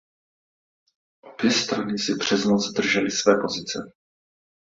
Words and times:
Obě 1.21 1.51
strany 1.51 1.97
si 1.97 2.17
přes 2.17 2.45
noc 2.45 2.73
držely 2.73 3.11
své 3.11 3.33
pozice. 3.41 3.79